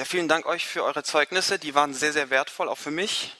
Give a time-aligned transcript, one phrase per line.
[0.00, 1.58] Ja, vielen Dank euch für eure Zeugnisse.
[1.58, 3.36] Die waren sehr, sehr wertvoll, auch für mich.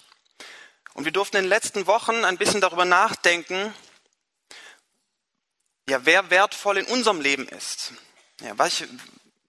[0.93, 3.72] Und wir durften in den letzten Wochen ein bisschen darüber nachdenken,
[5.88, 7.95] ja, wer wertvoll in unserem Leben ist.
[8.43, 8.87] Ja, welche,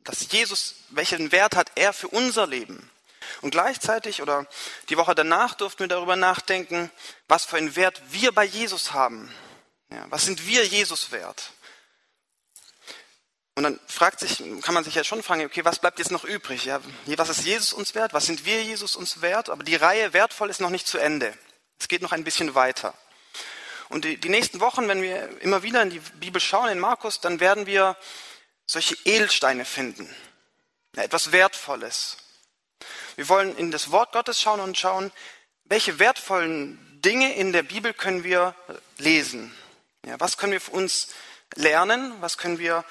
[0.06, 2.90] dass Jesus, welchen Wert hat er für unser Leben?
[3.42, 4.48] Und gleichzeitig oder
[4.88, 6.90] die Woche danach durften wir darüber nachdenken,
[7.28, 9.36] was für einen Wert wir bei Jesus haben.
[9.90, 11.52] Ja, was sind wir Jesus wert?
[13.62, 16.24] Und dann fragt sich, kann man sich ja schon fragen, okay, was bleibt jetzt noch
[16.24, 16.66] übrig?
[16.66, 18.12] Ja, was ist Jesus uns wert?
[18.12, 19.52] Was sind wir Jesus uns wert?
[19.52, 21.32] Aber die Reihe wertvoll ist noch nicht zu Ende.
[21.80, 22.96] Es geht noch ein bisschen weiter.
[23.90, 27.20] Und die, die nächsten Wochen, wenn wir immer wieder in die Bibel schauen, in Markus,
[27.20, 27.98] dann werden wir
[28.66, 30.10] solche Edelsteine finden.
[30.96, 32.18] Ja, etwas Wertvolles.
[33.16, 35.12] Wir wollen in das Wort Gottes schauen und schauen,
[35.66, 38.56] welche wertvollen Dinge in der Bibel können wir
[38.98, 39.56] lesen.
[40.04, 41.10] Ja, was können wir für uns
[41.54, 42.16] lernen?
[42.22, 42.84] Was können wir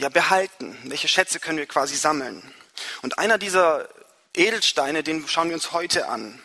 [0.00, 0.76] ja, behalten?
[0.84, 2.54] Welche Schätze können wir quasi sammeln?
[3.02, 3.88] Und einer dieser
[4.34, 6.40] Edelsteine, den schauen wir uns heute an.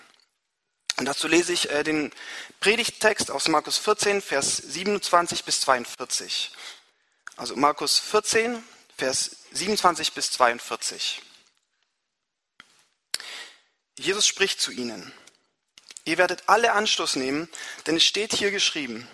[0.98, 2.12] Und dazu lese ich äh, den
[2.60, 6.52] Predigttext aus Markus 14, Vers 27 bis 42.
[7.38, 8.62] Also Markus 14,
[8.98, 11.22] Vers 27 bis 42.
[13.98, 15.14] Jesus spricht zu ihnen.
[16.04, 17.50] Ihr werdet alle Anstoß nehmen,
[17.86, 19.08] denn es steht hier geschrieben,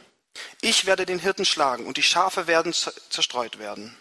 [0.62, 3.96] ich werde den Hirten schlagen und die Schafe werden zerstreut werden.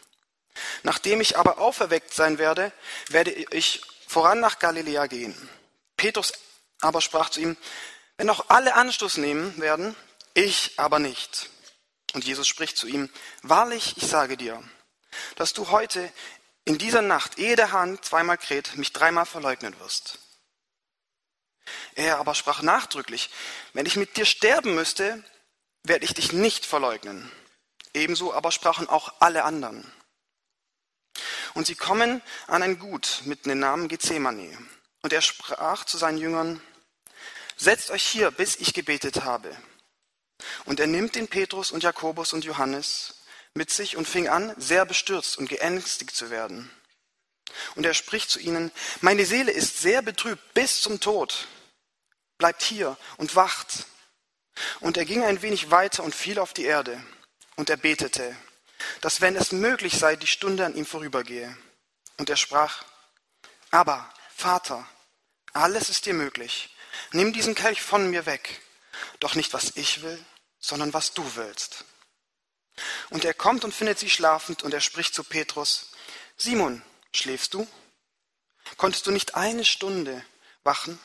[0.83, 2.73] Nachdem ich aber auferweckt sein werde,
[3.09, 5.35] werde ich voran nach Galiläa gehen.
[5.97, 6.33] Petrus
[6.81, 7.57] aber sprach zu ihm,
[8.17, 9.97] wenn auch alle Anstoß nehmen werden,
[10.35, 11.51] ich aber nicht.
[12.13, 13.11] Und Jesus spricht zu ihm,
[13.43, 14.63] wahrlich, ich sage dir,
[15.37, 16.13] dass du heute
[16.65, 20.19] in dieser Nacht, ehe der Hahn zweimal kräht, mich dreimal verleugnen wirst.
[21.95, 23.31] Er aber sprach nachdrücklich,
[23.73, 25.23] wenn ich mit dir sterben müsste,
[25.83, 27.31] werde ich dich nicht verleugnen.
[27.93, 29.91] Ebenso aber sprachen auch alle anderen.
[31.55, 34.59] Und sie kommen an ein Gut mit dem Namen Gethsemane.
[35.03, 36.61] Und er sprach zu seinen Jüngern,
[37.57, 39.57] setzt euch hier, bis ich gebetet habe.
[40.64, 43.23] Und er nimmt den Petrus und Jakobus und Johannes
[43.55, 46.70] mit sich und fing an, sehr bestürzt und geängstigt zu werden.
[47.77, 51.47] Und er spricht zu ihnen, meine Seele ist sehr betrübt bis zum Tod.
[52.39, 53.87] Bleibt hier und wacht.
[54.81, 57.01] Und er ging ein wenig weiter und fiel auf die Erde.
[57.57, 58.37] Und er betete,
[59.00, 61.56] dass wenn es möglich sei, die Stunde an ihm vorübergehe.
[62.17, 62.84] Und er sprach,
[63.70, 64.86] aber Vater,
[65.52, 66.74] alles ist dir möglich.
[67.12, 68.61] Nimm diesen Kelch von mir weg.
[69.20, 70.24] Doch nicht was ich will,
[70.61, 71.84] sondern was du willst.
[73.11, 75.92] Und er kommt und findet sie schlafend und er spricht zu Petrus,
[76.36, 77.66] Simon, schläfst du?
[78.77, 80.24] Konntest du nicht eine Stunde
[80.64, 80.98] wachen?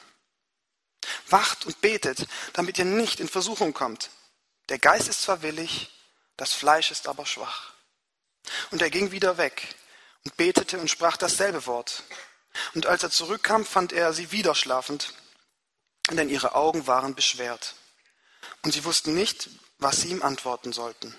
[1.27, 4.09] Wacht und betet, damit ihr nicht in Versuchung kommt.
[4.69, 5.89] Der Geist ist zwar willig,
[6.39, 7.73] das Fleisch ist aber schwach.
[8.71, 9.75] Und er ging wieder weg
[10.23, 12.03] und betete und sprach dasselbe Wort.
[12.73, 15.13] Und als er zurückkam, fand er sie wieder schlafend,
[16.11, 17.75] denn ihre Augen waren beschwert.
[18.61, 21.13] Und sie wussten nicht, was sie ihm antworten sollten.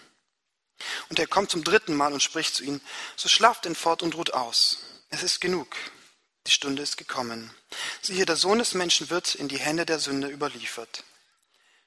[1.10, 2.80] Und er kommt zum dritten Mal und spricht zu ihnen,
[3.14, 4.78] so schlaft denn fort und ruht aus.
[5.10, 5.76] Es ist genug.
[6.46, 7.54] Die Stunde ist gekommen.
[8.00, 11.04] Siehe, der Sohn des Menschen wird in die Hände der Sünde überliefert.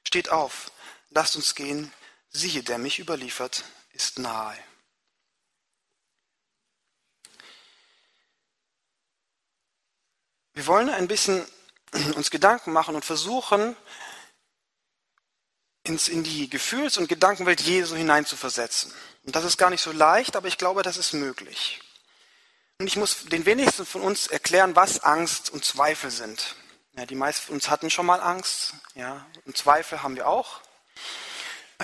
[0.06, 0.70] Steht auf,
[1.10, 1.92] lasst uns gehen.
[2.36, 4.58] Siehe, der mich überliefert, ist nahe.
[10.52, 11.46] Wir wollen ein bisschen
[12.16, 13.76] uns Gedanken machen und versuchen,
[15.84, 18.92] ins, in die Gefühls- und Gedankenwelt Jesu hineinzuversetzen.
[19.24, 21.80] Und das ist gar nicht so leicht, aber ich glaube, das ist möglich.
[22.80, 26.56] Und ich muss den wenigsten von uns erklären, was Angst und Zweifel sind.
[26.96, 30.63] Ja, die meisten von uns hatten schon mal Angst, ja, und Zweifel haben wir auch.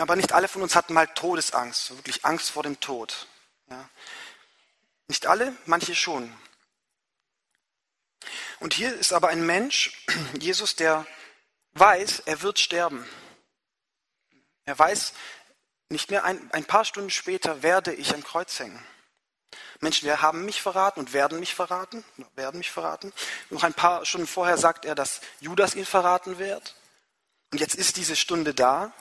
[0.00, 3.26] Aber nicht alle von uns hatten mal Todesangst, wirklich Angst vor dem Tod.
[3.68, 3.88] Ja.
[5.08, 6.32] Nicht alle, manche schon.
[8.60, 10.04] Und hier ist aber ein Mensch,
[10.40, 11.06] Jesus, der
[11.72, 13.06] weiß, er wird sterben.
[14.64, 15.12] Er weiß,
[15.90, 18.82] nicht mehr ein, ein paar Stunden später werde ich am Kreuz hängen.
[19.80, 22.04] Menschen, wir haben mich verraten und werden mich verraten,
[22.36, 23.12] werden mich verraten.
[23.50, 26.74] Noch ein paar Stunden vorher sagt er, dass Judas ihn verraten wird.
[27.52, 28.92] Und jetzt ist diese Stunde da.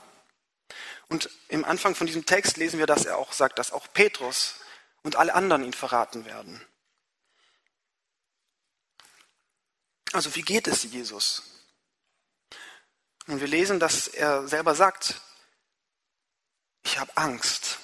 [1.08, 4.56] Und im Anfang von diesem Text lesen wir, dass er auch sagt, dass auch Petrus
[5.04, 6.66] und alle anderen ihn verraten werden.
[10.12, 11.44] Also wie geht es Jesus?
[13.28, 15.22] Und wir lesen, dass er selber sagt,
[16.84, 17.78] ich habe Angst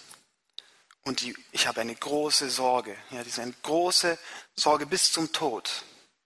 [1.04, 2.98] und die, ich habe eine große Sorge.
[3.12, 4.18] Ja, ist eine große
[4.56, 5.84] Sorge bis zum Tod.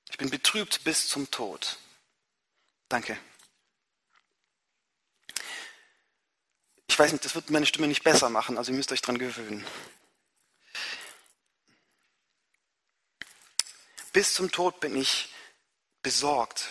[0.10, 1.78] Ich bin betrübt bis zum Tod.
[2.88, 3.20] Danke.
[7.00, 9.20] Ich weiß nicht, das wird meine Stimme nicht besser machen, also ihr müsst euch daran
[9.20, 9.66] gewöhnen.
[14.12, 15.34] Bis zum Tod bin ich
[16.02, 16.68] besorgt.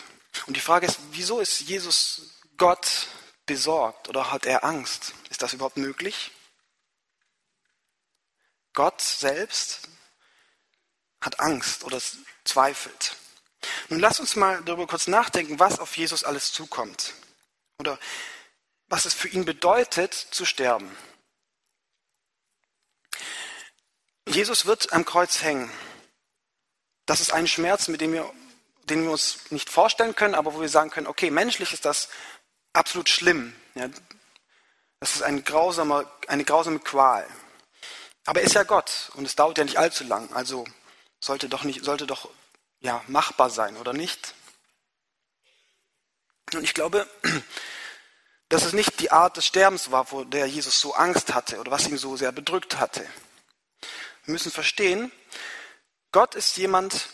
[0.46, 3.06] Und die Frage ist, wieso ist Jesus Gott
[3.46, 5.14] besorgt oder hat er Angst?
[5.30, 6.30] Ist das überhaupt möglich?
[8.74, 9.88] Gott selbst
[11.22, 12.02] hat Angst oder
[12.44, 13.16] zweifelt.
[13.88, 17.14] Nun lass uns mal darüber kurz nachdenken, was auf Jesus alles zukommt.
[17.78, 17.98] Oder
[18.88, 20.96] was es für ihn bedeutet, zu sterben.
[24.26, 25.70] Jesus wird am Kreuz hängen.
[27.06, 28.30] Das ist ein Schmerz, mit dem wir,
[28.84, 32.08] den wir uns nicht vorstellen können, aber wo wir sagen können, okay, menschlich ist das
[32.72, 33.54] absolut schlimm.
[33.74, 33.88] Ja,
[35.00, 37.26] das ist ein grausamer, eine grausame Qual.
[38.26, 40.66] Aber er ist ja Gott und es dauert ja nicht allzu lang, also
[41.20, 42.28] sollte doch nicht, sollte doch
[42.80, 44.34] ja machbar sein, oder nicht?
[46.52, 47.06] Und ich glaube,
[48.48, 51.70] dass es nicht die Art des Sterbens war, wo der Jesus so Angst hatte oder
[51.70, 53.06] was ihn so sehr bedrückt hatte.
[54.24, 55.12] Wir müssen verstehen,
[56.12, 57.08] Gott ist jemand,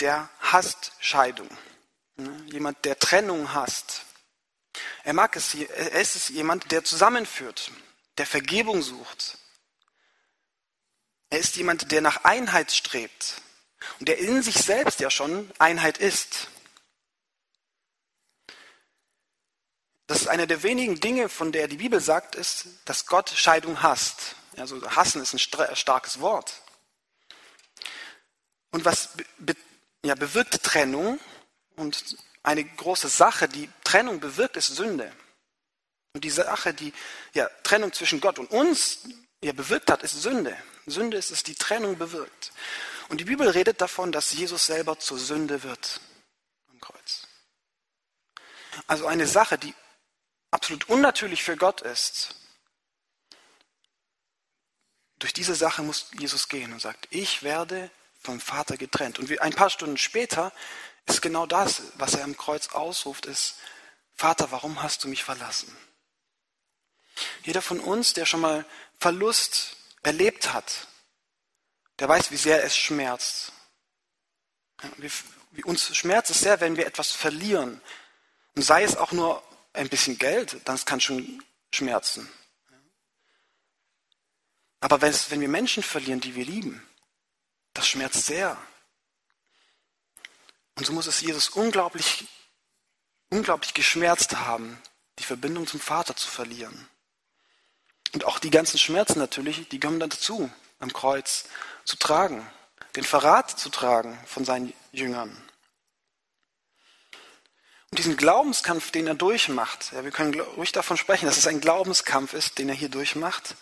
[0.00, 1.48] der hasst Scheidung.
[2.16, 2.44] Ne?
[2.46, 4.04] Jemand, der Trennung hasst.
[5.04, 7.70] Er mag es, er ist jemand, der zusammenführt,
[8.18, 9.38] der Vergebung sucht.
[11.30, 13.40] Er ist jemand, der nach Einheit strebt
[13.98, 16.48] und der in sich selbst ja schon Einheit ist.
[20.12, 23.82] Das ist eine der wenigen Dinge, von der die Bibel sagt, ist, dass Gott Scheidung
[23.82, 24.36] hasst.
[24.58, 26.60] Also hassen ist ein starkes Wort.
[28.72, 29.56] Und was be,
[30.04, 31.18] ja, bewirkt Trennung?
[31.76, 35.10] Und eine große Sache, die Trennung bewirkt, ist Sünde.
[36.12, 36.92] Und die Sache, die
[37.32, 39.08] ja, Trennung zwischen Gott und uns
[39.42, 40.54] ja, bewirkt hat, ist Sünde.
[40.84, 42.52] Sünde ist es, die Trennung bewirkt.
[43.08, 46.02] Und die Bibel redet davon, dass Jesus selber zur Sünde wird
[46.70, 47.26] am Kreuz.
[48.86, 49.72] Also eine Sache, die
[50.52, 52.36] absolut unnatürlich für Gott ist,
[55.18, 57.90] durch diese Sache muss Jesus gehen und sagt, ich werde
[58.20, 59.18] vom Vater getrennt.
[59.18, 60.52] Und ein paar Stunden später
[61.06, 63.56] ist genau das, was er am Kreuz ausruft, ist,
[64.14, 65.76] Vater, warum hast du mich verlassen?
[67.42, 68.64] Jeder von uns, der schon mal
[68.98, 70.86] Verlust erlebt hat,
[71.98, 73.52] der weiß, wie sehr es schmerzt.
[74.98, 77.80] Wie, uns schmerzt es sehr, wenn wir etwas verlieren.
[78.54, 81.42] Und sei es auch nur ein bisschen Geld, das kann schon
[81.72, 82.28] schmerzen.
[84.80, 86.86] Aber wenn wir Menschen verlieren, die wir lieben,
[87.72, 88.56] das schmerzt sehr.
[90.76, 92.26] Und so muss es Jesus unglaublich,
[93.30, 94.80] unglaublich geschmerzt haben,
[95.18, 96.88] die Verbindung zum Vater zu verlieren.
[98.12, 101.44] Und auch die ganzen Schmerzen natürlich, die kommen dann dazu, am Kreuz
[101.84, 102.46] zu tragen,
[102.96, 105.40] den Verrat zu tragen von seinen Jüngern.
[107.92, 111.60] Und diesen Glaubenskampf, den er durchmacht, ja, wir können ruhig davon sprechen, dass es ein
[111.60, 113.54] Glaubenskampf ist, den er hier durchmacht,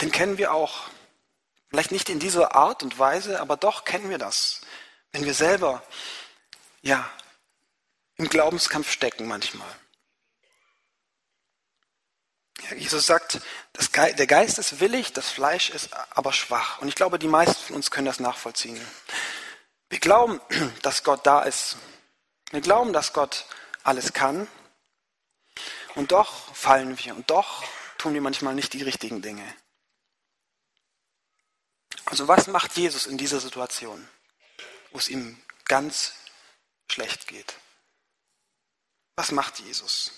[0.00, 0.84] den kennen wir auch.
[1.68, 4.60] Vielleicht nicht in dieser Art und Weise, aber doch kennen wir das.
[5.10, 5.82] Wenn wir selber,
[6.80, 7.10] ja,
[8.18, 9.68] im Glaubenskampf stecken manchmal.
[12.70, 13.40] Ja, Jesus sagt,
[13.90, 16.80] Ge der Geist ist willig, das Fleisch ist aber schwach.
[16.80, 18.80] Und ich glaube, die meisten von uns können das nachvollziehen.
[19.88, 20.40] Wir glauben,
[20.82, 21.76] dass Gott da ist.
[22.50, 23.46] Wir glauben, dass Gott
[23.82, 24.48] alles kann.
[25.94, 27.64] Und doch fallen wir und doch
[27.98, 29.56] tun wir manchmal nicht die richtigen Dinge.
[32.04, 34.08] Also was macht Jesus in dieser Situation,
[34.92, 36.14] wo es ihm ganz
[36.90, 37.54] schlecht geht?
[39.16, 40.12] Was macht Jesus?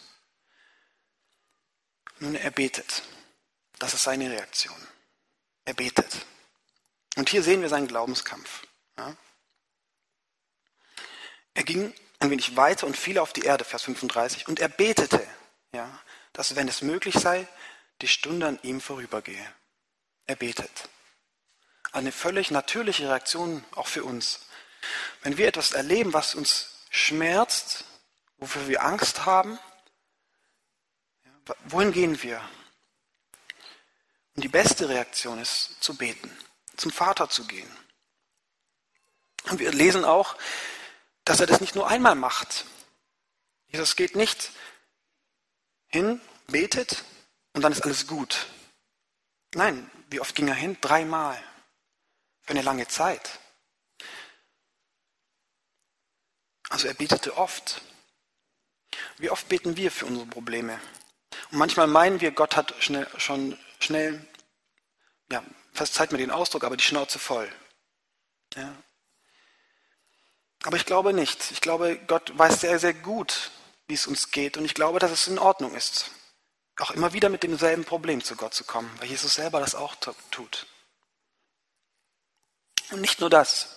[2.19, 3.03] Nun, er betet.
[3.79, 4.77] Das ist seine Reaktion.
[5.65, 6.27] Er betet.
[7.17, 8.67] Und hier sehen wir seinen Glaubenskampf.
[8.99, 9.17] Ja?
[11.61, 15.23] Er ging ein wenig weiter und fiel auf die Erde, Vers 35, und er betete,
[15.73, 16.01] ja,
[16.33, 17.47] dass, wenn es möglich sei,
[18.01, 19.47] die Stunde an ihm vorübergehe.
[20.27, 20.89] Er betet.
[21.93, 24.47] Eine völlig natürliche Reaktion auch für uns.
[25.21, 27.85] Wenn wir etwas erleben, was uns schmerzt,
[28.39, 29.59] wofür wir Angst haben,
[31.65, 32.41] wohin gehen wir?
[34.35, 36.35] Und die beste Reaktion ist zu beten,
[36.79, 37.71] zum Vater zu gehen.
[39.51, 40.39] Und wir lesen auch,
[41.31, 42.65] dass er das nicht nur einmal macht.
[43.69, 44.51] Jesus geht nicht
[45.87, 47.05] hin, betet
[47.53, 48.49] und dann ist alles gut.
[49.55, 50.77] Nein, wie oft ging er hin?
[50.81, 51.41] Dreimal.
[52.41, 53.39] Für eine lange Zeit.
[56.69, 57.81] Also er betete oft.
[59.19, 60.81] Wie oft beten wir für unsere Probleme?
[61.53, 64.27] Und manchmal meinen wir, Gott hat schnell, schon schnell,
[65.31, 65.45] ja,
[65.75, 67.49] verzeiht mir den Ausdruck, aber die Schnauze voll.
[68.57, 68.75] Ja,
[70.65, 71.51] aber ich glaube nicht.
[71.51, 73.51] Ich glaube, Gott weiß sehr, sehr gut,
[73.89, 74.57] wie es uns geht.
[74.57, 76.11] Und ich glaube, dass es in Ordnung ist,
[76.79, 79.95] auch immer wieder mit demselben Problem zu Gott zu kommen, weil Jesus selber das auch
[80.31, 80.67] tut.
[82.91, 83.77] Und nicht nur das.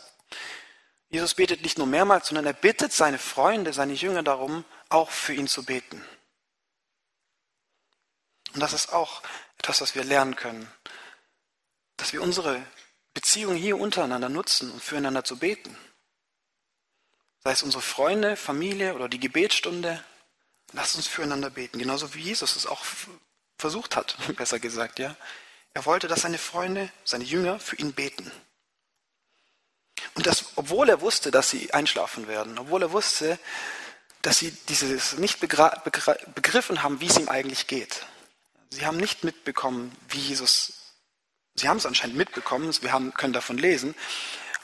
[1.09, 5.33] Jesus betet nicht nur mehrmals, sondern er bittet seine Freunde, seine Jünger darum, auch für
[5.33, 6.03] ihn zu beten.
[8.53, 9.21] Und das ist auch
[9.57, 10.71] etwas, was wir lernen können,
[11.97, 12.65] dass wir unsere
[13.13, 15.77] Beziehung hier untereinander nutzen, um füreinander zu beten.
[17.43, 20.03] Sei es unsere Freunde, Familie oder die Gebetsstunde,
[20.71, 22.83] lasst uns füreinander beten, genauso wie Jesus es auch
[23.57, 25.15] versucht hat, besser gesagt, ja.
[25.73, 28.31] Er wollte, dass seine Freunde, seine Jünger für ihn beten.
[30.15, 33.39] Und das, obwohl er wusste, dass sie einschlafen werden, obwohl er wusste,
[34.21, 38.05] dass sie dieses nicht begriffen haben, wie es ihm eigentlich geht.
[38.69, 40.93] Sie haben nicht mitbekommen, wie Jesus,
[41.55, 43.95] sie haben es anscheinend mitbekommen, wir haben, können davon lesen,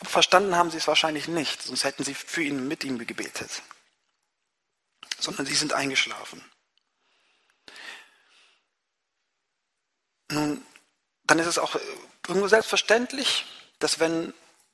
[0.04, 3.62] verstanden haben sie es wahrscheinlich nicht, sonst hätten sie für ihn mit ihm gebetet.
[5.20, 6.44] Sondern sie sind eingeschlafen.
[10.32, 10.66] Nun,
[11.24, 11.76] dann ist es auch
[12.28, 13.46] irgendwo selbstverständlich,
[13.80, 14.34] dass wenn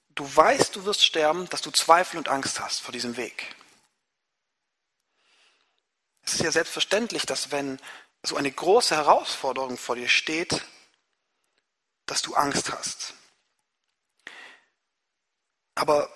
[0.09, 3.55] du weißt, du wirst sterben, dass du Zweifel und Angst hast vor diesem Weg.
[6.23, 7.79] Es ist ja selbstverständlich, dass wenn
[8.23, 10.65] so eine große Herausforderung vor dir steht,
[12.07, 13.13] dass du Angst hast.
[15.75, 16.09] Aber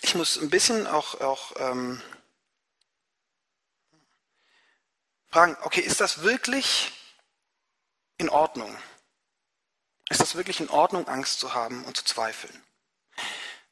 [0.00, 2.02] ich muss ein bisschen auch, auch ähm,
[5.30, 6.92] fragen, okay, ist das wirklich
[8.16, 8.76] in Ordnung?
[10.08, 12.64] Ist das wirklich in Ordnung, Angst zu haben und zu zweifeln?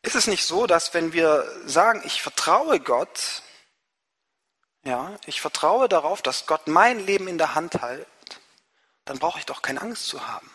[0.02, 3.42] Ist es nicht so, dass wenn wir sagen, ich vertraue Gott,
[4.84, 8.06] ja, ich vertraue darauf, dass Gott mein Leben in der Hand hält,
[9.06, 10.50] dann brauche ich doch keine Angst zu haben.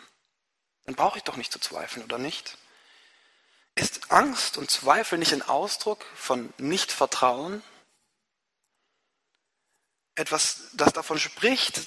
[0.84, 2.56] Dann brauche ich doch nicht zu zweifeln, oder nicht?
[3.74, 7.62] Ist Angst und Zweifel nicht ein Ausdruck von Nichtvertrauen?
[10.14, 11.80] Etwas, das davon spricht,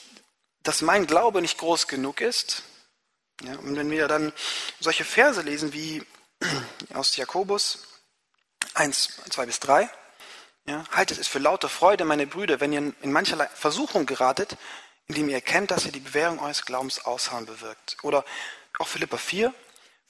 [0.64, 2.64] dass mein Glaube nicht groß genug ist?
[3.44, 4.34] Ja, und wenn wir dann
[4.80, 6.04] solche Verse lesen wie
[6.94, 8.02] aus Jakobus
[8.74, 9.90] 1, 2 bis 3,
[10.68, 14.58] ja, haltet es für lauter Freude, meine Brüder, wenn ihr in mancherlei Versuchung geratet,
[15.08, 17.98] indem ihr erkennt, dass ihr die Bewährung eures Glaubens aushauen bewirkt.
[18.02, 18.26] Oder
[18.80, 19.54] auch Philippa 4,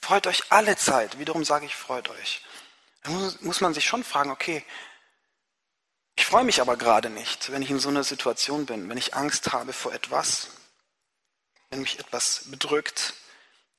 [0.05, 1.17] freut euch alle Zeit.
[1.17, 2.41] Wiederum sage ich, freut euch.
[3.01, 4.63] Da muss, muss man sich schon fragen, okay,
[6.15, 9.15] ich freue mich aber gerade nicht, wenn ich in so einer Situation bin, wenn ich
[9.15, 10.49] Angst habe vor etwas,
[11.71, 13.15] wenn mich etwas bedrückt.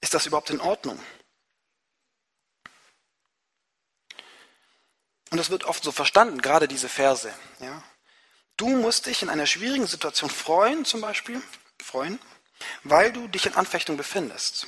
[0.00, 1.00] Ist das überhaupt in Ordnung?
[5.30, 7.32] Und das wird oft so verstanden, gerade diese Verse.
[7.60, 7.82] Ja.
[8.56, 11.40] Du musst dich in einer schwierigen Situation freuen, zum Beispiel,
[11.80, 12.18] freuen,
[12.82, 14.66] weil du dich in Anfechtung befindest.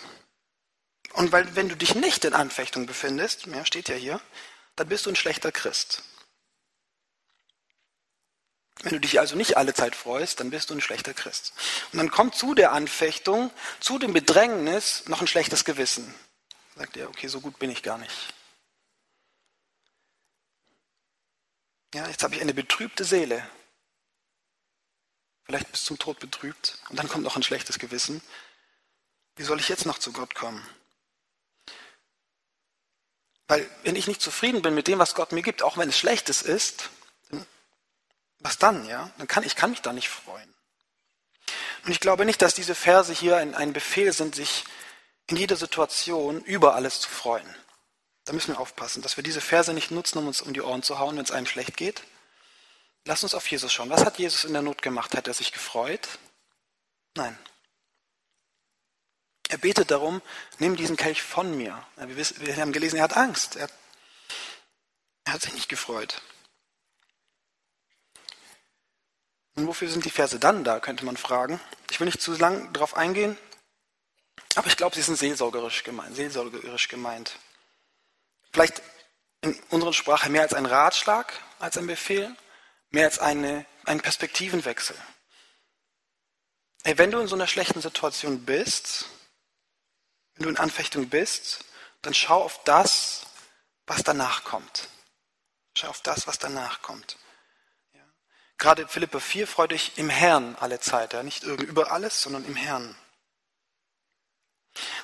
[1.15, 4.21] Und weil, wenn du dich nicht in Anfechtung befindest, ja, steht ja hier,
[4.77, 6.03] dann bist du ein schlechter Christ.
[8.83, 11.53] Wenn du dich also nicht alle Zeit freust, dann bist du ein schlechter Christ.
[11.93, 13.51] Und dann kommt zu der Anfechtung,
[13.81, 16.15] zu dem Bedrängnis noch ein schlechtes Gewissen.
[16.77, 18.35] Sagt er, okay, so gut bin ich gar nicht.
[21.95, 23.45] Ja, jetzt habe ich eine betrübte Seele.
[25.45, 26.79] Vielleicht bis zum Tod betrübt.
[26.91, 28.21] Und dann kommt noch ein schlechtes Gewissen.
[29.35, 30.65] Wie soll ich jetzt noch zu Gott kommen?
[33.49, 35.99] Weil wenn ich nicht zufrieden bin mit dem, was Gott mir gibt, auch wenn es
[35.99, 36.91] Schlechtes ist,
[38.41, 39.11] was dann, ja?
[39.19, 40.55] Dann kann ich kann mich da nicht freuen.
[41.85, 44.65] Und ich glaube nicht, dass diese Verse hier ein, ein Befehl sind, sich
[45.27, 47.55] in jeder Situation über alles zu freuen.
[48.25, 50.83] Da müssen wir aufpassen, dass wir diese Verse nicht nutzen, um uns um die Ohren
[50.83, 52.03] zu hauen, wenn es einem schlecht geht.
[53.07, 53.89] Lass uns auf Jesus schauen.
[53.89, 55.17] Was hat Jesus in der Not gemacht?
[55.17, 56.07] Hat er sich gefreut?
[57.15, 57.39] Nein.
[59.49, 60.21] Er betet darum,
[60.59, 61.83] nimm diesen Kelch von mir.
[61.97, 63.57] Wir haben gelesen, er hat Angst.
[63.57, 63.69] Er,
[65.25, 66.21] er hat sich nicht gefreut.
[69.55, 71.61] Und wofür sind die Verse dann da, könnte man fragen.
[71.91, 73.37] Ich will nicht zu lang darauf eingehen,
[74.55, 76.15] aber ich glaube, sie sind seelsorgerisch gemeint.
[76.15, 77.39] Seelsorgerisch gemeint.
[78.53, 78.83] Vielleicht
[79.41, 82.35] in unserer Sprache mehr als ein Ratschlag, als ein Befehl,
[82.91, 84.97] mehr als eine, ein Perspektivenwechsel.
[86.85, 89.07] Ey, wenn du in so einer schlechten Situation bist,
[90.39, 91.65] wenn du in Anfechtung bist,
[92.03, 93.27] dann schau auf das,
[93.87, 94.89] was danach kommt.
[95.77, 97.19] Schau auf das, was danach kommt.
[97.93, 98.01] Ja.
[98.57, 102.57] Gerade Philippe 4 freut dich im Herrn alle Zeit, ja, nicht über alles, sondern im
[102.57, 102.97] Herrn.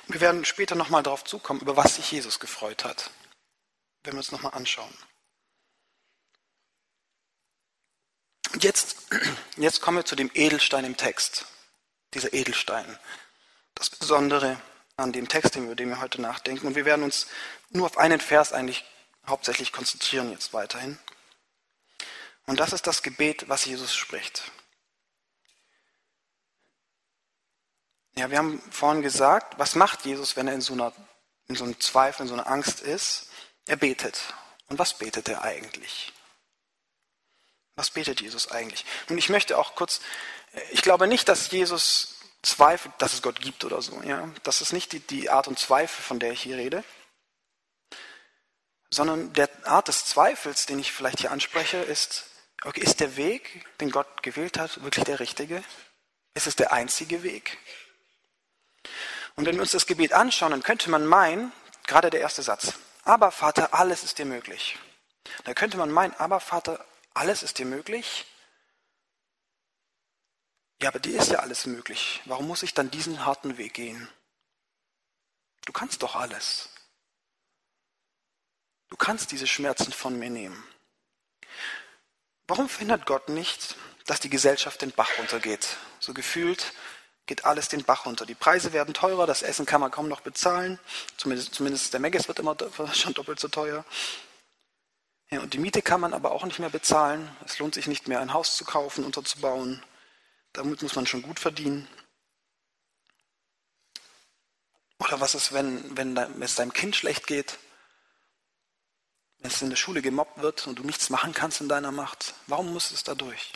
[0.07, 3.11] Und wir werden später nochmal darauf zukommen, über was sich Jesus gefreut hat
[4.05, 4.93] wenn wir uns nochmal anschauen.
[8.53, 9.07] Und jetzt,
[9.57, 11.45] jetzt kommen wir zu dem Edelstein im Text.
[12.13, 12.99] Dieser Edelstein.
[13.73, 14.61] Das Besondere
[14.97, 16.67] an dem Text, über den wir heute nachdenken.
[16.67, 17.27] Und wir werden uns
[17.69, 18.85] nur auf einen Vers eigentlich
[19.27, 20.97] hauptsächlich konzentrieren jetzt weiterhin.
[22.45, 24.51] Und das ist das Gebet, was Jesus spricht.
[28.17, 30.93] Ja, wir haben vorhin gesagt, was macht Jesus, wenn er in so einer
[31.47, 33.29] in so einem Zweifel, in so einer Angst ist,
[33.67, 34.19] er betet.
[34.67, 36.13] Und was betet er eigentlich?
[37.75, 38.85] Was betet Jesus eigentlich?
[39.09, 40.01] Und ich möchte auch kurz,
[40.71, 42.14] ich glaube nicht, dass Jesus
[42.45, 44.01] zweifelt, dass es Gott gibt oder so.
[44.03, 44.29] Ja?
[44.43, 46.83] Das ist nicht die, die Art und Zweifel, von der ich hier rede,
[48.89, 52.25] sondern der Art des Zweifels, den ich vielleicht hier anspreche, ist,
[52.63, 55.63] okay, ist der Weg, den Gott gewählt hat, wirklich der richtige?
[56.33, 57.57] Ist es der einzige Weg?
[59.35, 61.51] Und wenn wir uns das Gebet anschauen, dann könnte man meinen,
[61.87, 62.73] gerade der erste Satz,
[63.03, 64.77] aber Vater, alles ist dir möglich.
[65.43, 66.83] Da könnte man meinen, aber Vater,
[67.13, 68.25] alles ist dir möglich.
[70.85, 72.21] Ja, aber dir ist ja alles möglich.
[72.25, 74.07] Warum muss ich dann diesen harten Weg gehen?
[75.65, 76.69] Du kannst doch alles.
[78.89, 80.63] Du kannst diese Schmerzen von mir nehmen.
[82.45, 83.75] Warum verhindert Gott nicht,
[84.05, 85.75] dass die Gesellschaft den Bach runtergeht?
[85.99, 86.73] So gefühlt
[87.25, 88.27] geht alles den Bach runter.
[88.27, 90.77] Die Preise werden teurer, das Essen kann man kaum noch bezahlen.
[91.17, 92.55] Zumindest, zumindest der Megas wird immer
[92.93, 93.83] schon doppelt so teuer.
[95.31, 97.35] Ja, und die Miete kann man aber auch nicht mehr bezahlen.
[97.43, 99.81] Es lohnt sich nicht mehr, ein Haus zu kaufen, unterzubauen.
[100.55, 101.85] Damit muss man schon gut verdienen.
[104.99, 107.59] Oder was ist, wenn, wenn es deinem Kind schlecht geht?
[109.39, 112.35] Wenn es in der Schule gemobbt wird und du nichts machen kannst in deiner Macht?
[112.47, 113.51] Warum muss es da durch?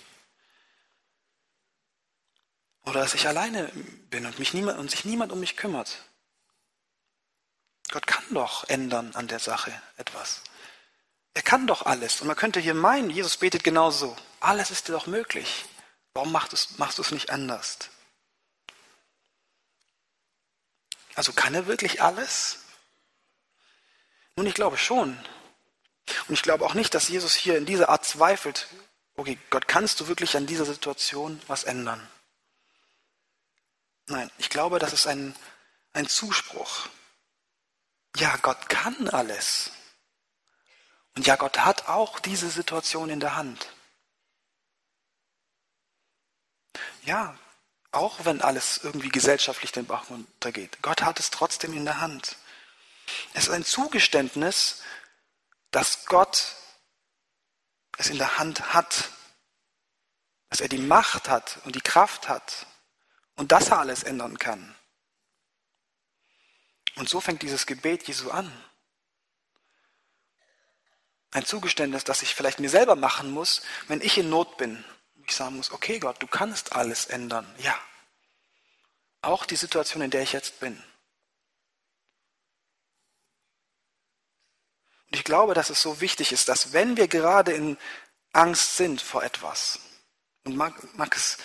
[2.82, 3.72] Oder dass ich alleine
[4.10, 6.04] bin und, mich niemand, und sich niemand um mich kümmert.
[7.92, 10.42] Gott kann doch ändern an der Sache etwas.
[11.34, 12.20] Er kann doch alles.
[12.20, 14.18] Und man könnte hier meinen, Jesus betet genauso.
[14.42, 15.66] Alles ist dir doch möglich.
[16.14, 17.78] Warum machst, es, machst du es nicht anders?
[21.16, 22.60] Also kann er wirklich alles?
[24.36, 25.18] Nun, ich glaube schon.
[26.28, 28.68] Und ich glaube auch nicht, dass Jesus hier in dieser Art zweifelt.
[29.16, 32.06] Okay, Gott, kannst du wirklich an dieser Situation was ändern?
[34.08, 35.36] Nein, ich glaube, das ist ein,
[35.94, 36.88] ein Zuspruch.
[38.16, 39.72] Ja, Gott kann alles.
[41.16, 43.68] Und ja, Gott hat auch diese Situation in der Hand.
[47.04, 47.38] Ja,
[47.92, 50.78] auch wenn alles irgendwie gesellschaftlich den Bach runtergeht.
[50.82, 52.38] Gott hat es trotzdem in der Hand.
[53.34, 54.84] Es ist ein Zugeständnis,
[55.72, 56.56] dass Gott
[57.98, 59.10] es in der Hand hat,
[60.50, 62.68] dass er die Macht hat und die Kraft hat
[63.36, 64.76] und dass er alles ändern kann.
[66.96, 68.52] Und so fängt dieses Gebet Jesu an.
[71.32, 74.84] Ein Zugeständnis, das ich vielleicht mir selber machen muss, wenn ich in Not bin.
[75.30, 77.46] Ich sagen muss, okay Gott, du kannst alles ändern.
[77.60, 77.80] Ja.
[79.22, 80.76] Auch die Situation, in der ich jetzt bin.
[85.06, 87.78] Und ich glaube, dass es so wichtig ist, dass wenn wir gerade in
[88.34, 89.80] Angst sind vor etwas,
[90.46, 91.38] und mag, mag es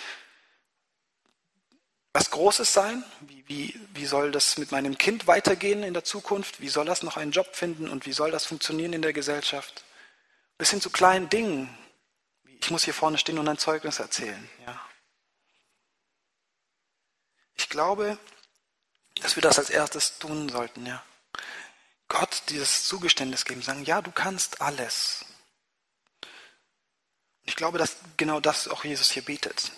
[2.11, 3.03] was Großes sein?
[3.21, 6.61] Wie, wie, wie soll das mit meinem Kind weitergehen in der Zukunft?
[6.61, 9.83] Wie soll das noch einen Job finden und wie soll das funktionieren in der Gesellschaft?
[10.57, 11.69] Bis hin zu kleinen Dingen.
[12.65, 14.49] Ich muss hier vorne stehen und ein Zeugnis erzählen.
[14.65, 14.89] Ja.
[17.53, 18.17] Ich glaube,
[19.21, 20.83] dass wir das als erstes tun sollten.
[20.83, 21.05] Ja.
[22.07, 25.25] Gott dieses Zugeständnis geben, sagen, ja, du kannst alles.
[27.43, 29.71] Ich glaube, dass genau das auch Jesus hier bietet.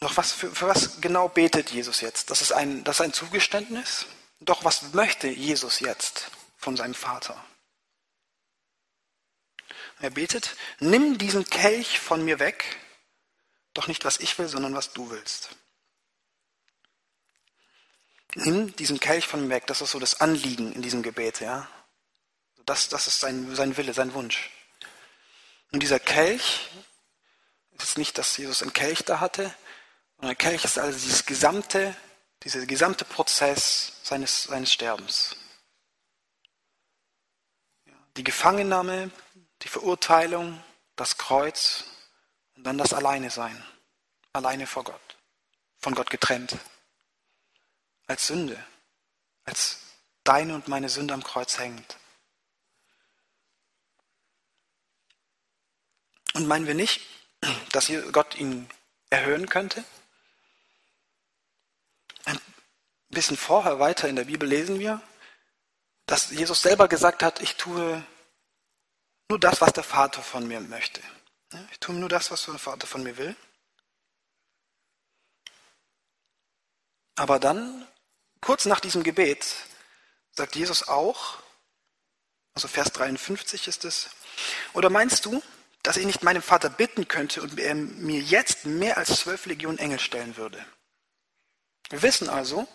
[0.00, 2.28] Doch was, für, für was genau betet Jesus jetzt?
[2.28, 4.06] Das ist, ein, das ist ein Zugeständnis.
[4.44, 7.42] Doch was möchte Jesus jetzt von seinem Vater?
[10.00, 12.76] Er betet, nimm diesen Kelch von mir weg,
[13.74, 15.50] doch nicht was ich will, sondern was du willst.
[18.34, 21.68] Nimm diesen Kelch von mir weg, das ist so das Anliegen in diesem Gebet, ja.
[22.66, 24.50] Das, das ist sein, sein Wille, sein Wunsch.
[25.70, 26.68] Und dieser Kelch,
[27.82, 29.54] ist nicht, dass Jesus einen Kelch da hatte,
[30.18, 31.96] und der Kelch ist also dieses gesamte,
[32.44, 35.36] dieser gesamte Prozess seines, seines Sterbens.
[38.16, 39.10] Die Gefangennahme,
[39.62, 40.62] die Verurteilung,
[40.96, 41.84] das Kreuz
[42.56, 43.64] und dann das Alleine sein.
[44.32, 45.16] Alleine vor Gott.
[45.78, 46.56] Von Gott getrennt.
[48.06, 48.62] Als Sünde.
[49.44, 49.78] Als
[50.24, 51.96] deine und meine Sünde am Kreuz hängt.
[56.34, 57.02] Und meinen wir nicht,
[57.72, 58.68] dass Gott ihn
[59.10, 59.84] erhöhen könnte?
[62.24, 62.40] Ein
[63.12, 65.00] bisschen vorher weiter in der Bibel lesen wir,
[66.06, 68.04] dass Jesus selber gesagt hat, ich tue
[69.28, 71.00] nur das, was der Vater von mir möchte.
[71.70, 73.36] Ich tue nur das, was der Vater von mir will.
[77.14, 77.86] Aber dann,
[78.40, 79.46] kurz nach diesem Gebet,
[80.32, 81.38] sagt Jesus auch,
[82.54, 84.10] also Vers 53 ist es,
[84.72, 85.42] oder meinst du,
[85.82, 89.78] dass ich nicht meinem Vater bitten könnte und er mir jetzt mehr als zwölf Legionen
[89.78, 90.64] Engel stellen würde.
[91.90, 92.68] Wir wissen also,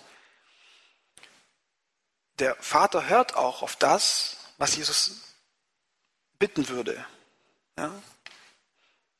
[2.40, 5.22] der Vater hört auch auf das, was Jesus
[6.40, 7.06] bitten würde.
[7.78, 7.92] Ja?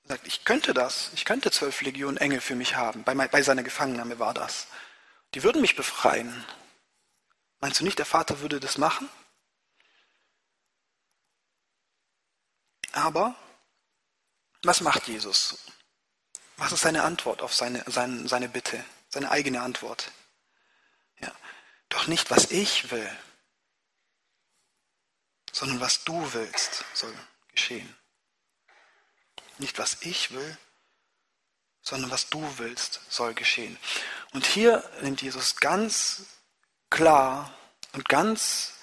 [0.04, 3.04] Er sagt, ich könnte das, ich könnte zwölf Legionen Engel für mich haben.
[3.04, 4.68] Bei, bei seiner Gefangennahme war das.
[5.34, 6.46] Die würden mich befreien.
[7.60, 9.10] Meinst du nicht, der Vater würde das machen?
[12.94, 13.36] Aber
[14.64, 15.58] was macht Jesus?
[16.56, 20.12] Was ist seine Antwort auf seine, seine, seine Bitte, seine eigene Antwort?
[21.90, 23.10] Doch nicht, was ich will,
[25.52, 27.14] sondern was du willst, soll
[27.50, 27.96] geschehen.
[29.58, 30.58] Nicht, was ich will,
[31.82, 33.78] sondern was du willst, soll geschehen.
[34.34, 36.26] Und hier nimmt Jesus ganz
[36.90, 37.58] klar
[37.94, 38.74] und ganz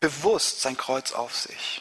[0.00, 1.80] bewusst sein Kreuz auf sich.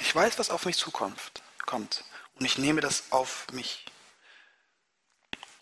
[0.00, 1.20] Ich weiß, was auf mich zukommt,
[1.64, 3.86] kommt, und ich nehme das auf mich.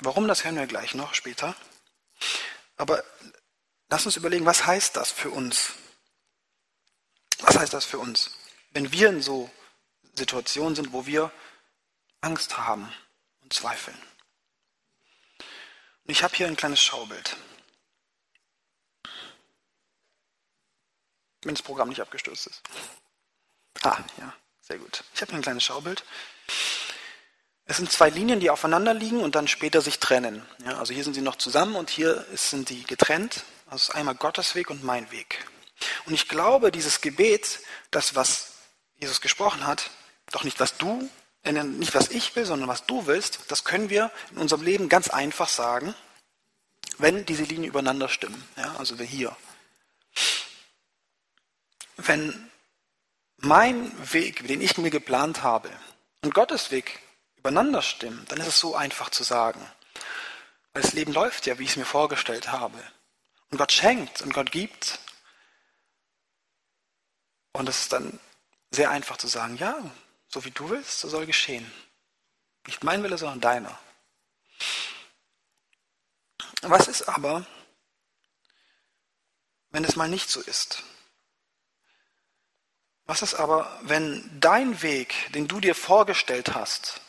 [0.05, 1.55] Warum, das hören wir gleich noch später.
[2.77, 3.05] Aber
[3.89, 5.75] lass uns überlegen, was heißt das für uns?
[7.39, 8.37] Was heißt das für uns,
[8.71, 9.49] wenn wir in so
[10.15, 11.31] Situationen sind, wo wir
[12.21, 12.93] Angst haben
[13.43, 13.97] und zweifeln?
[15.39, 17.37] Und ich habe hier ein kleines Schaubild.
[21.43, 22.63] Wenn das Programm nicht abgestürzt ist.
[23.83, 25.05] Ah, ja, sehr gut.
[25.15, 26.05] Ich habe ein kleines Schaubild.
[27.65, 30.45] Es sind zwei Linien, die aufeinander liegen und dann später sich trennen.
[30.65, 33.45] Ja, also hier sind sie noch zusammen und hier sind die getrennt.
[33.71, 35.47] Also einmal Gottes Weg und mein Weg.
[36.07, 38.53] Und ich glaube, dieses Gebet, das, was
[38.97, 39.91] Jesus gesprochen hat,
[40.31, 41.09] doch nicht, was du,
[41.45, 44.89] äh, nicht was ich will, sondern was du willst, das können wir in unserem Leben
[44.89, 45.95] ganz einfach sagen,
[46.99, 48.43] wenn diese Linien übereinander stimmen.
[48.57, 49.37] Ja, also wir hier.
[51.97, 52.51] Wenn
[53.39, 55.71] mein Weg, den ich mir geplant habe,
[56.23, 57.01] und Gottes Weg
[57.43, 59.61] übereinander stimmen, dann ist es so einfach zu sagen.
[60.73, 62.81] Weil das Leben läuft ja, wie ich es mir vorgestellt habe.
[63.51, 65.01] Und Gott schenkt und Gott gibt.
[67.53, 68.21] Und es ist dann
[68.71, 69.77] sehr einfach zu sagen, ja,
[70.29, 71.71] so wie du willst, so soll geschehen.
[72.69, 73.79] Nicht mein Wille, sondern deiner.
[76.63, 77.45] Was ist aber,
[79.71, 80.85] wenn es mal nicht so ist?
[83.05, 87.01] Was ist aber, wenn dein Weg, den du dir vorgestellt hast,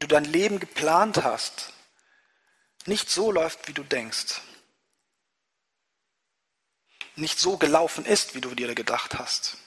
[0.00, 1.72] du dein Leben geplant hast,
[2.86, 4.40] nicht so läuft, wie du denkst?
[7.16, 9.58] Nicht so gelaufen ist, wie du dir gedacht hast?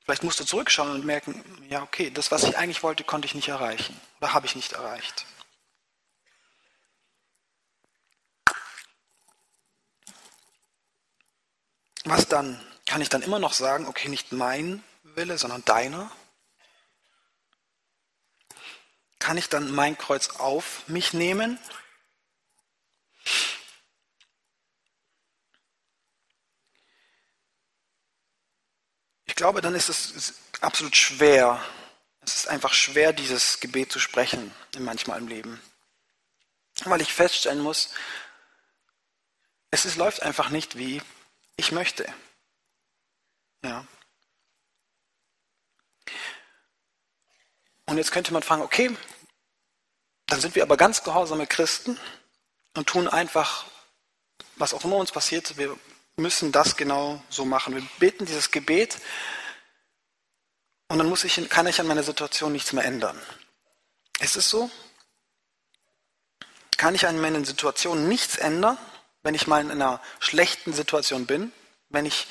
[0.00, 3.34] Vielleicht musst du zurückschauen und merken, ja, okay, das, was ich eigentlich wollte, konnte ich
[3.34, 5.26] nicht erreichen oder habe ich nicht erreicht.
[12.04, 12.58] Was dann?
[12.86, 16.10] Kann ich dann immer noch sagen, okay, nicht mein Wille, sondern deiner?
[19.18, 21.58] Kann ich dann mein Kreuz auf mich nehmen?
[29.26, 31.62] Ich glaube, dann ist es absolut schwer.
[32.20, 35.60] Es ist einfach schwer, dieses Gebet zu sprechen, manchmal im Leben.
[36.84, 37.90] Weil ich feststellen muss,
[39.70, 41.02] es ist, läuft einfach nicht, wie
[41.56, 42.12] ich möchte.
[43.62, 43.86] Ja.
[47.88, 48.94] Und jetzt könnte man fragen, okay,
[50.26, 51.98] dann sind wir aber ganz gehorsame Christen
[52.76, 53.64] und tun einfach,
[54.56, 55.74] was auch immer uns passiert, wir
[56.18, 57.74] müssen das genau so machen.
[57.74, 58.98] Wir beten dieses Gebet
[60.88, 63.18] und dann muss ich, kann ich an meiner Situation nichts mehr ändern.
[64.20, 64.70] Ist es so?
[66.76, 68.76] Kann ich an meinen Situationen nichts ändern,
[69.22, 71.52] wenn ich mal in einer schlechten Situation bin,
[71.88, 72.26] wenn ich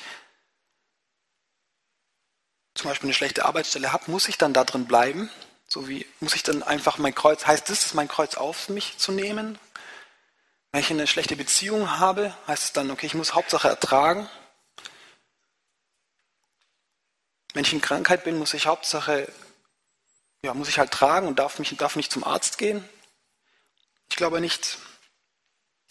[2.76, 5.28] zum Beispiel eine schlechte Arbeitsstelle habe, muss ich dann da drin bleiben?
[5.68, 9.12] So wie muss ich dann einfach mein Kreuz, heißt es, mein Kreuz auf mich zu
[9.12, 9.58] nehmen?
[10.72, 14.28] Wenn ich eine schlechte Beziehung habe, heißt es dann, okay, ich muss Hauptsache ertragen.
[17.52, 19.30] Wenn ich in Krankheit bin, muss ich Hauptsache,
[20.42, 22.86] ja, muss ich halt tragen und darf, mich, darf nicht zum Arzt gehen.
[24.10, 24.78] Ich glaube nicht.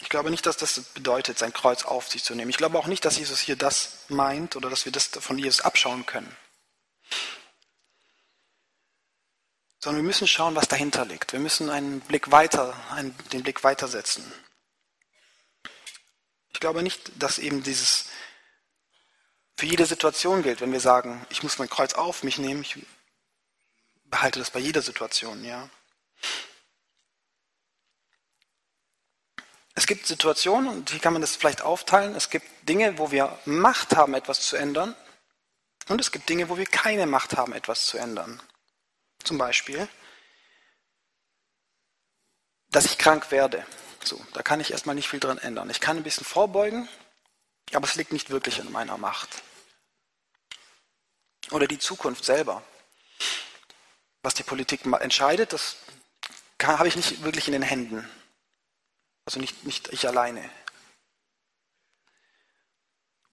[0.01, 2.49] Ich glaube nicht, dass das bedeutet, sein Kreuz auf sich zu nehmen.
[2.49, 5.61] Ich glaube auch nicht, dass Jesus hier das meint oder dass wir das von Jesus
[5.61, 6.35] abschauen können.
[9.87, 11.31] Sondern wir müssen schauen, was dahinter liegt.
[11.31, 14.29] Wir müssen einen Blick weiter, einen, den Blick weitersetzen.
[16.49, 18.07] Ich glaube nicht, dass eben dieses
[19.55, 22.85] für jede Situation gilt, wenn wir sagen, ich muss mein Kreuz auf mich nehmen, ich
[24.03, 25.69] behalte das bei jeder Situation, ja.
[29.73, 33.39] Es gibt Situationen, und hier kann man das vielleicht aufteilen, es gibt Dinge, wo wir
[33.45, 34.97] Macht haben, etwas zu ändern,
[35.87, 38.41] Und es gibt Dinge, wo wir keine Macht haben, etwas zu ändern.
[39.27, 39.89] Zum Beispiel,
[42.69, 43.65] dass ich krank werde.
[44.01, 45.69] So, da kann ich erstmal nicht viel dran ändern.
[45.69, 46.87] Ich kann ein bisschen vorbeugen,
[47.73, 49.43] aber es liegt nicht wirklich in meiner Macht.
[51.51, 52.63] Oder die Zukunft selber.
[54.21, 55.75] Was die Politik entscheidet, das
[56.63, 58.09] habe ich nicht wirklich in den Händen.
[59.25, 60.49] Also nicht, nicht ich alleine.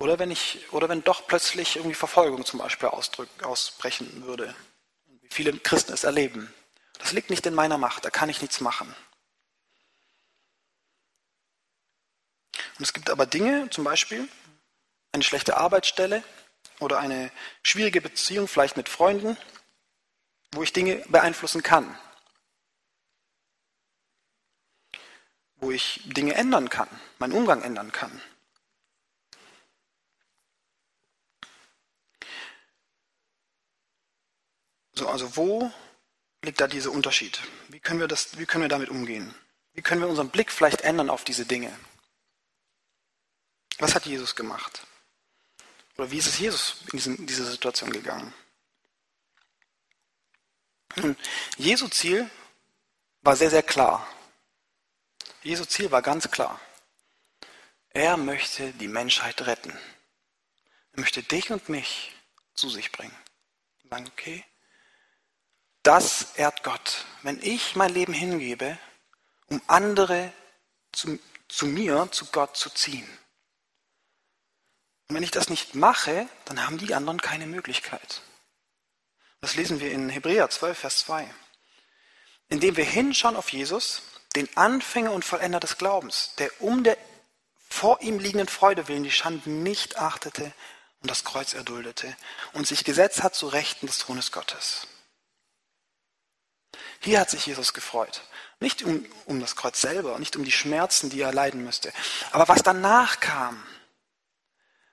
[0.01, 4.57] Oder wenn ich, oder wenn doch plötzlich irgendwie Verfolgung zum Beispiel ausbrechen würde.
[5.35, 6.55] Viele Christen es erleben.
[7.01, 8.95] Das liegt nicht in meiner Macht, da kann ich nichts machen.
[12.79, 14.29] Und es gibt aber Dinge, zum Beispiel
[15.11, 16.23] eine schlechte Arbeitsstelle
[16.79, 17.33] oder eine
[17.65, 19.37] schwierige Beziehung, vielleicht mit Freunden,
[20.53, 21.99] wo ich Dinge beeinflussen kann.
[25.57, 28.23] Wo ich Dinge ändern kann, meinen Umgang ändern kann.
[34.95, 35.73] So, also wo
[36.43, 37.41] liegt da dieser Unterschied?
[37.69, 39.35] Wie können wir, das, wie können wir damit umgehen?
[39.73, 41.77] Wie können wir unseren Blick vielleicht ändern auf diese Dinge?
[43.79, 44.87] Was hat Jesus gemacht?
[45.97, 48.33] Oder wie ist es Jesus in, diesen, in diese Situation gegangen?
[50.97, 51.17] Nun,
[51.57, 52.31] Jesu Ziel
[53.23, 54.07] war sehr, sehr klar.
[55.43, 56.61] Jesu Ziel war ganz klar.
[57.91, 59.77] Er möchte die Menschheit retten.
[60.93, 62.13] Er möchte dich und mich
[62.55, 63.17] zu sich bringen.
[63.91, 64.45] Sagen, okay,
[65.85, 67.05] das ehrt Gott.
[67.23, 68.77] Wenn ich mein Leben hingebe,
[69.47, 70.33] um andere
[70.93, 71.19] zu,
[71.49, 73.09] zu mir, zu Gott zu ziehen.
[75.09, 78.23] Und wenn ich das nicht mache, dann haben die anderen keine Möglichkeit.
[79.41, 81.29] Das lesen wir in Hebräer 12, Vers 2.
[82.49, 84.03] Indem wir hinschauen auf Jesus,
[84.35, 86.97] den Anfänger und Vollender des Glaubens, der um der
[87.69, 90.53] vor ihm liegenden Freude willen die Schanden nicht achtete
[91.01, 92.17] und das Kreuz erduldete
[92.53, 94.87] und sich gesetzt hat zu Rechten des Thrones Gottes.
[97.05, 98.23] Hier hat sich Jesus gefreut.
[98.61, 101.93] Nicht um, um das Kreuz selber, nicht um die Schmerzen, die er leiden müsste.
[102.33, 103.63] Aber was danach kam,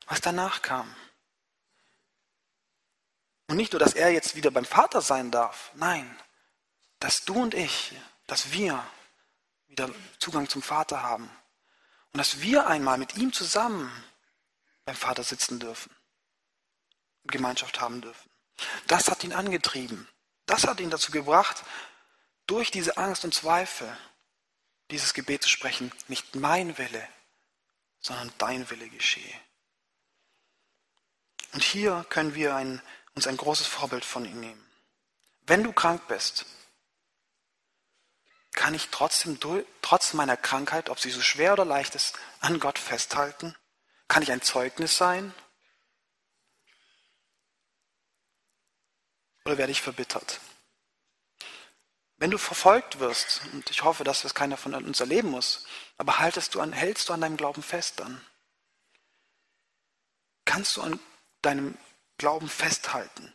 [0.07, 0.93] was danach kam.
[3.47, 6.19] Und nicht nur, dass er jetzt wieder beim Vater sein darf, nein,
[6.99, 7.93] dass du und ich,
[8.27, 8.85] dass wir
[9.67, 11.31] wieder Zugang zum Vater haben.
[12.11, 13.89] Und dass wir einmal mit ihm zusammen
[14.83, 15.95] beim Vater sitzen dürfen
[17.23, 18.29] und Gemeinschaft haben dürfen.
[18.87, 20.09] Das hat ihn angetrieben.
[20.45, 21.63] Das hat ihn dazu gebracht,
[22.47, 23.97] durch diese Angst und Zweifel
[24.89, 27.07] dieses Gebet zu sprechen, nicht mein Wille,
[27.99, 29.33] sondern dein Wille geschehe.
[31.53, 32.81] Und hier können wir ein,
[33.15, 34.65] uns ein großes Vorbild von ihm nehmen.
[35.41, 36.45] Wenn du krank bist,
[38.53, 39.39] kann ich trotzdem
[39.81, 43.55] trotz meiner Krankheit, ob sie so schwer oder leicht ist, an Gott festhalten?
[44.07, 45.33] Kann ich ein Zeugnis sein?
[49.45, 50.39] Oder werde ich verbittert?
[52.21, 55.65] Wenn du verfolgt wirst, und ich hoffe, dass das keiner von uns erleben muss,
[55.97, 58.23] aber haltest du an, hältst du an deinem Glauben fest dann?
[60.45, 60.99] Kannst du an
[61.41, 61.75] deinem
[62.19, 63.33] Glauben festhalten?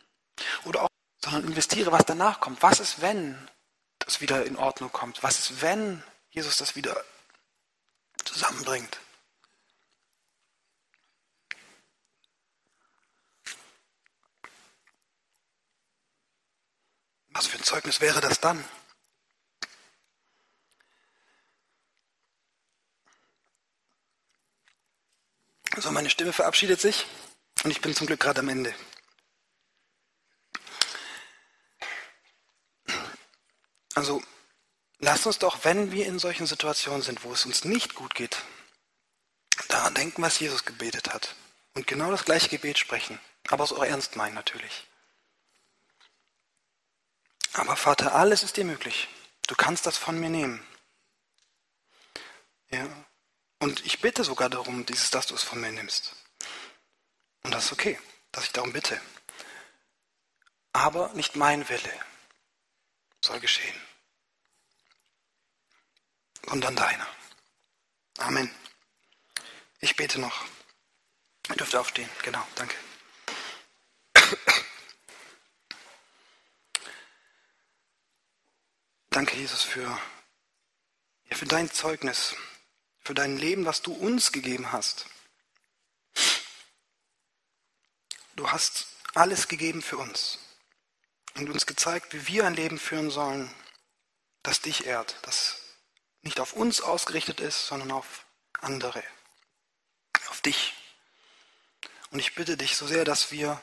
[0.63, 0.87] Oder auch,
[1.21, 2.63] sondern investiere, was danach kommt.
[2.63, 3.37] Was ist, wenn
[3.99, 5.21] das wieder in Ordnung kommt?
[5.21, 7.03] Was ist, wenn Jesus das wieder
[8.23, 8.97] zusammenbringt?
[17.31, 18.63] Was für ein Zeugnis wäre das dann?
[25.79, 27.07] So, meine Stimme verabschiedet sich
[27.63, 28.71] und ich bin zum Glück gerade am Ende.
[33.95, 34.21] Also,
[34.99, 38.43] lasst uns doch, wenn wir in solchen Situationen sind, wo es uns nicht gut geht,
[39.69, 41.33] daran denken, was Jesus gebetet hat.
[41.73, 43.19] Und genau das gleiche Gebet sprechen.
[43.47, 44.85] Aber es auch ernst meinen natürlich.
[47.53, 49.07] Aber Vater, alles ist dir möglich.
[49.47, 50.63] Du kannst das von mir nehmen.
[52.69, 52.87] Ja.
[53.59, 56.15] Und ich bitte sogar darum, dieses, dass du es von mir nimmst.
[57.43, 57.99] Und das ist okay,
[58.31, 58.99] dass ich darum bitte.
[60.73, 61.93] Aber nicht mein Wille
[63.23, 63.79] soll geschehen,
[66.47, 67.07] sondern deiner.
[68.19, 68.53] Amen.
[69.79, 70.45] Ich bete noch.
[71.49, 72.09] Ihr dürft aufstehen.
[72.23, 72.75] Genau, danke.
[79.09, 79.99] Danke, Jesus, für,
[81.29, 82.35] ja, für dein Zeugnis,
[83.07, 85.05] für dein Leben, was du uns gegeben hast.
[88.35, 90.39] Du hast alles gegeben für uns
[91.35, 93.49] und uns gezeigt, wie wir ein Leben führen sollen,
[94.43, 95.61] das dich ehrt, das
[96.21, 98.25] nicht auf uns ausgerichtet ist, sondern auf
[98.59, 99.01] andere,
[100.27, 100.73] auf dich.
[102.11, 103.61] Und ich bitte dich so sehr, dass wir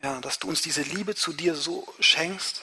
[0.00, 2.62] Ja, dass du uns diese Liebe zu dir so schenkst,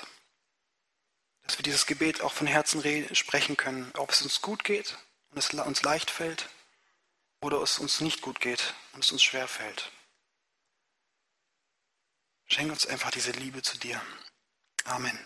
[1.42, 2.82] dass wir dieses Gebet auch von Herzen
[3.14, 4.98] sprechen können, ob es uns gut geht
[5.32, 6.50] und es uns leicht fällt
[7.42, 9.92] oder es uns nicht gut geht und es uns schwer fällt.
[12.48, 14.02] Schenk uns einfach diese Liebe zu dir.
[14.84, 15.18] Amen.